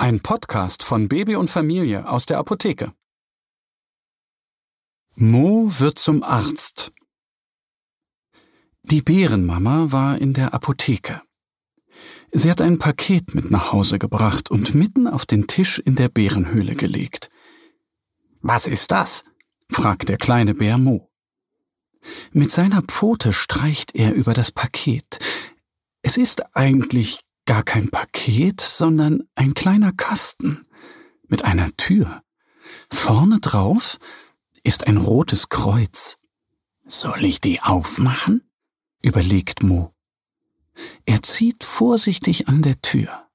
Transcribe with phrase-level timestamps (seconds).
[0.00, 2.94] Ein Podcast von Baby und Familie aus der Apotheke.
[5.14, 6.90] Mo wird zum Arzt.
[8.82, 11.20] Die Bärenmama war in der Apotheke.
[12.32, 16.08] Sie hat ein Paket mit nach Hause gebracht und mitten auf den Tisch in der
[16.08, 17.28] Bärenhöhle gelegt.
[18.40, 19.24] Was ist das?
[19.68, 21.10] fragt der kleine Bär Mo.
[22.32, 25.18] Mit seiner Pfote streicht er über das Paket.
[26.00, 30.68] Es ist eigentlich gar kein Paket, sondern ein kleiner Kasten
[31.26, 32.22] mit einer Tür.
[32.92, 33.98] Vorne drauf
[34.62, 36.16] ist ein rotes Kreuz.
[36.86, 38.48] Soll ich die aufmachen?
[39.02, 39.92] überlegt Mo.
[41.06, 43.26] Er zieht vorsichtig an der Tür.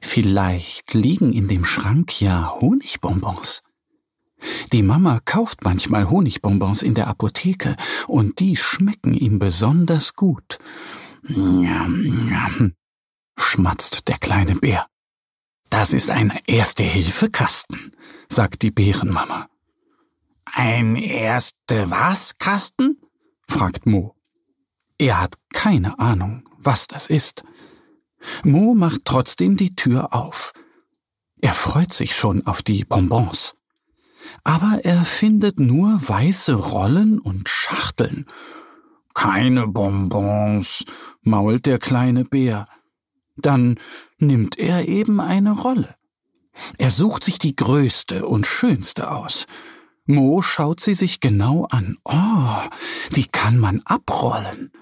[0.00, 3.64] Vielleicht liegen in dem Schrank ja Honigbonbons.
[4.70, 7.74] Die Mama kauft manchmal Honigbonbons in der Apotheke
[8.06, 10.60] und die schmecken ihm besonders gut.
[11.24, 12.74] Njam, njam,
[13.38, 14.86] schmatzt der kleine Bär.
[15.70, 17.92] Das ist ein Erste-Hilfe-Kasten,
[18.28, 19.48] sagt die Bärenmama.
[20.44, 22.98] Ein Erste-was-Kasten?
[23.46, 24.14] fragt Mo.
[24.98, 27.44] Er hat keine Ahnung, was das ist.
[28.42, 30.52] Mo macht trotzdem die Tür auf.
[31.40, 33.54] Er freut sich schon auf die Bonbons.
[34.42, 38.26] Aber er findet nur weiße Rollen und Schachteln.
[39.14, 40.84] Keine Bonbons,
[41.22, 42.66] mault der kleine Bär.
[43.38, 43.78] Dann
[44.18, 45.94] nimmt er eben eine Rolle.
[46.76, 49.46] Er sucht sich die größte und schönste aus.
[50.06, 51.98] Mo schaut sie sich genau an.
[52.04, 52.68] Oh,
[53.14, 54.72] die kann man abrollen.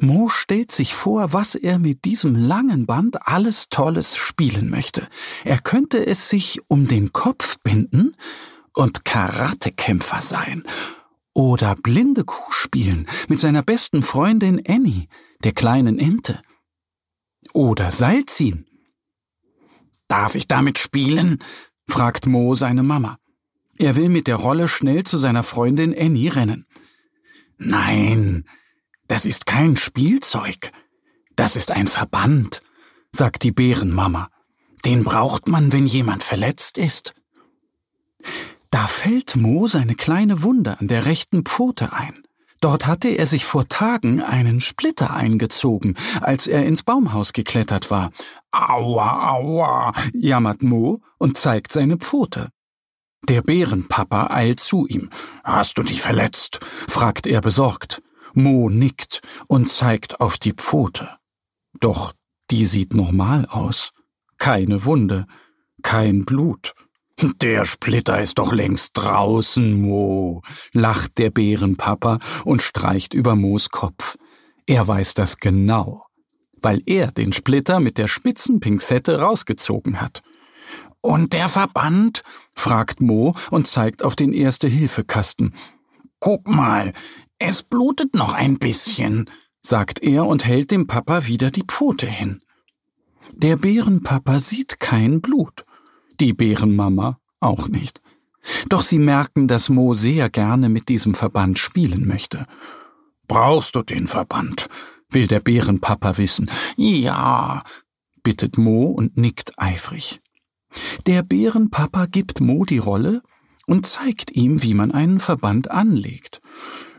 [0.00, 5.06] Mo stellt sich vor, was er mit diesem langen Band alles Tolles spielen möchte.
[5.44, 8.16] Er könnte es sich um den Kopf binden
[8.72, 10.64] und Karatekämpfer sein.
[11.34, 15.08] Oder blinde Kuh spielen mit seiner besten Freundin Annie,
[15.42, 16.40] der kleinen Ente.
[17.52, 18.66] Oder Seil ziehen.
[20.08, 21.42] Darf ich damit spielen?
[21.88, 23.18] fragt Mo seine Mama.
[23.76, 26.66] Er will mit der Rolle schnell zu seiner Freundin Annie rennen.
[27.58, 28.44] Nein,
[29.08, 30.72] das ist kein Spielzeug.
[31.36, 32.62] Das ist ein Verband,
[33.12, 34.30] sagt die Bärenmama.
[34.84, 37.14] Den braucht man, wenn jemand verletzt ist.
[38.70, 42.23] Da fällt Mo seine kleine Wunde an der rechten Pfote ein.
[42.64, 48.10] Dort hatte er sich vor Tagen einen Splitter eingezogen, als er ins Baumhaus geklettert war.
[48.52, 52.48] Aua, aua, jammert Mo und zeigt seine Pfote.
[53.28, 55.10] Der Bärenpapa eilt zu ihm.
[55.44, 56.60] Hast du dich verletzt?
[56.88, 58.00] fragt er besorgt.
[58.32, 61.10] Mo nickt und zeigt auf die Pfote.
[61.80, 62.14] Doch
[62.50, 63.90] die sieht normal aus.
[64.38, 65.26] Keine Wunde,
[65.82, 66.74] kein Blut.
[67.20, 70.42] Der Splitter ist doch längst draußen, Mo,
[70.72, 74.16] lacht der Bärenpapa und streicht über Moos Kopf.
[74.66, 76.06] Er weiß das genau,
[76.60, 80.22] weil er den Splitter mit der spitzen Pinzette rausgezogen hat.
[81.00, 82.22] Und der Verband?
[82.54, 85.54] fragt Mo und zeigt auf den Erste-Hilfe-Kasten.
[86.18, 86.94] Guck mal,
[87.38, 89.30] es blutet noch ein bisschen,
[89.60, 92.40] sagt er und hält dem Papa wieder die Pfote hin.
[93.32, 95.64] Der Bärenpapa sieht kein Blut,
[96.20, 98.00] die Bärenmama auch nicht.
[98.68, 102.46] Doch sie merken, dass Mo sehr gerne mit diesem Verband spielen möchte.
[103.26, 104.68] Brauchst du den Verband?
[105.14, 106.50] will der Bärenpapa wissen.
[106.76, 107.62] Ja,
[108.22, 110.20] bittet Mo und nickt eifrig.
[111.06, 113.22] Der Bärenpapa gibt Mo die Rolle
[113.66, 116.40] und zeigt ihm, wie man einen Verband anlegt.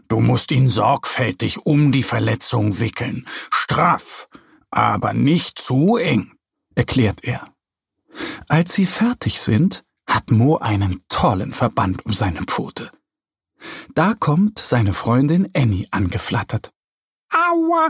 [0.07, 4.29] Du musst ihn sorgfältig um die Verletzung wickeln, straff,
[4.69, 6.33] aber nicht zu eng,
[6.75, 7.54] erklärt er.
[8.47, 12.91] Als sie fertig sind, hat Mo einen tollen Verband um seine Pfote.
[13.93, 16.71] Da kommt seine Freundin Annie angeflattert.
[17.31, 17.89] Aua,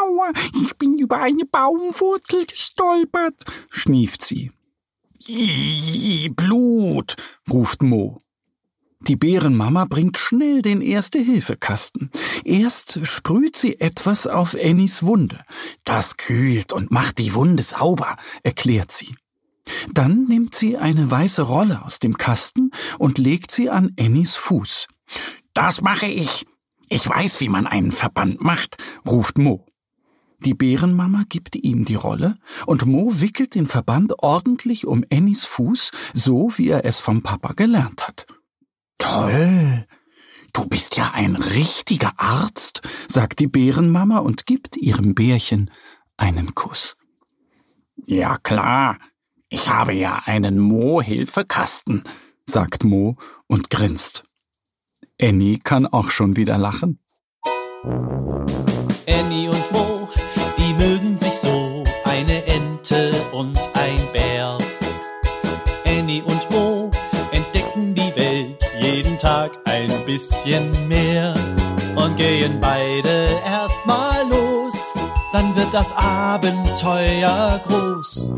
[0.00, 0.32] aua,
[0.62, 4.52] ich bin über eine Baumwurzel gestolpert, schnieft sie.
[5.26, 7.16] Ih, Blut,
[7.50, 8.20] ruft Mo.
[9.00, 12.10] Die Bärenmama bringt schnell den Erste-Hilfe-Kasten.
[12.44, 15.40] Erst sprüht sie etwas auf Annies Wunde.
[15.84, 19.14] Das kühlt und macht die Wunde sauber, erklärt sie.
[19.92, 24.86] Dann nimmt sie eine weiße Rolle aus dem Kasten und legt sie an Annies Fuß.
[25.52, 26.46] Das mache ich.
[26.88, 28.76] Ich weiß, wie man einen Verband macht,
[29.06, 29.66] ruft Mo.
[30.40, 35.90] Die Bärenmama gibt ihm die Rolle und Mo wickelt den Verband ordentlich um Annies Fuß,
[36.12, 38.26] so wie er es vom Papa gelernt hat.
[38.98, 39.86] Toll!
[40.52, 45.70] Du bist ja ein richtiger Arzt, sagt die Bärenmama und gibt ihrem Bärchen
[46.16, 46.96] einen Kuss.
[48.06, 48.98] Ja klar,
[49.54, 52.02] ich habe ja einen Mo-Hilfekasten,
[52.44, 53.16] sagt Mo
[53.46, 54.24] und grinst.
[55.22, 56.98] Annie kann auch schon wieder lachen.
[59.06, 60.08] Annie und Mo,
[60.58, 64.58] die mögen sich so, eine Ente und ein Bär.
[65.86, 66.90] Annie und Mo
[67.30, 71.32] entdecken die Welt jeden Tag ein bisschen mehr
[71.94, 74.74] und gehen beide erstmal los,
[75.32, 78.30] dann wird das Abenteuer groß.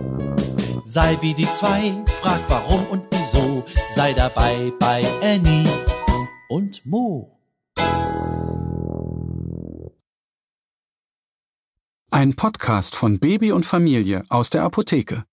[0.89, 3.67] Sei wie die zwei, frag warum und wieso,
[3.97, 5.69] sei dabei bei Annie
[6.49, 7.41] und Mo.
[12.13, 15.25] Ein Podcast von Baby und Familie aus der Apotheke.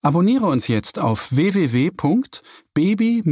[0.00, 3.24] Abonniere uns jetzt auf www.baby-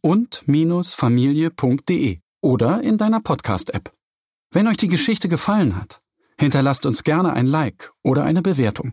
[0.00, 3.90] und-familie.de oder in deiner Podcast-App.
[4.52, 6.00] Wenn euch die Geschichte gefallen hat,
[6.38, 8.92] hinterlasst uns gerne ein Like oder eine Bewertung.